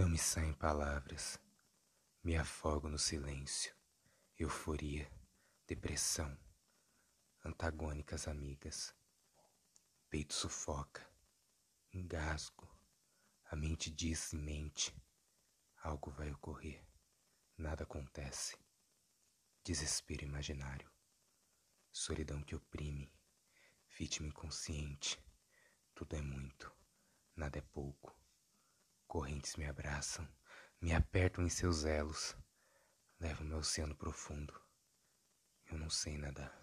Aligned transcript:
Não 0.00 0.08
me 0.08 0.16
saem 0.16 0.54
palavras, 0.54 1.38
me 2.24 2.34
afogo 2.34 2.88
no 2.88 2.98
silêncio, 2.98 3.76
euforia, 4.38 5.12
depressão, 5.66 6.38
antagônicas 7.44 8.26
amigas. 8.26 8.94
Peito 10.08 10.32
sufoca, 10.32 11.06
engasgo, 11.92 12.66
a 13.50 13.54
mente 13.54 13.90
diz 13.90 14.32
em 14.32 14.38
mente, 14.38 14.96
algo 15.82 16.10
vai 16.10 16.32
ocorrer, 16.32 16.82
nada 17.58 17.84
acontece. 17.84 18.56
Desespero 19.62 20.24
imaginário, 20.24 20.90
solidão 21.92 22.42
que 22.42 22.56
oprime, 22.56 23.12
vítima 23.98 24.28
inconsciente, 24.28 25.22
tudo 25.94 26.16
é 26.16 26.22
muito, 26.22 26.74
nada 27.36 27.58
é 27.58 27.60
pouco. 27.60 28.18
Correntes 29.10 29.56
me 29.56 29.66
abraçam, 29.66 30.24
me 30.80 30.94
apertam 30.94 31.44
em 31.44 31.48
seus 31.48 31.84
elos, 31.84 32.36
levam-me 33.18 33.54
ao 33.54 33.58
oceano 33.58 33.92
profundo. 33.92 34.54
Eu 35.68 35.78
não 35.78 35.90
sei 35.90 36.16
nadar. 36.16 36.56